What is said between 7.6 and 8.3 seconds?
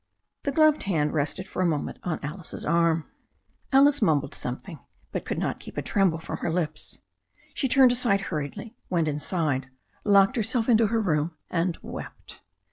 turned away